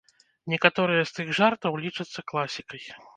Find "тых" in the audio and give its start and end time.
1.17-1.27